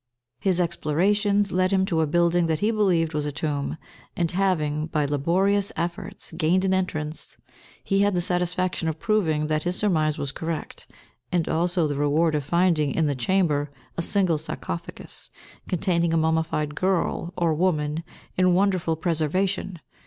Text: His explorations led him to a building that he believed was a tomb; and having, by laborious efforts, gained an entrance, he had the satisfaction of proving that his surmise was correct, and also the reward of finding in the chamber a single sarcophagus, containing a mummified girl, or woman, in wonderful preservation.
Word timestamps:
His 0.39 0.59
explorations 0.59 1.51
led 1.51 1.69
him 1.71 1.85
to 1.85 2.01
a 2.01 2.07
building 2.07 2.47
that 2.47 2.57
he 2.57 2.71
believed 2.71 3.13
was 3.13 3.27
a 3.27 3.31
tomb; 3.31 3.77
and 4.17 4.31
having, 4.31 4.87
by 4.87 5.05
laborious 5.05 5.71
efforts, 5.77 6.31
gained 6.31 6.65
an 6.65 6.73
entrance, 6.73 7.37
he 7.83 7.99
had 7.99 8.15
the 8.15 8.19
satisfaction 8.21 8.87
of 8.87 8.97
proving 8.97 9.45
that 9.45 9.61
his 9.61 9.77
surmise 9.77 10.17
was 10.17 10.31
correct, 10.31 10.87
and 11.31 11.47
also 11.47 11.85
the 11.85 11.97
reward 11.97 12.33
of 12.33 12.43
finding 12.43 12.91
in 12.95 13.05
the 13.05 13.13
chamber 13.13 13.69
a 13.95 14.01
single 14.01 14.39
sarcophagus, 14.39 15.29
containing 15.67 16.15
a 16.15 16.17
mummified 16.17 16.73
girl, 16.73 17.31
or 17.37 17.53
woman, 17.53 18.03
in 18.35 18.55
wonderful 18.55 18.95
preservation. 18.95 19.79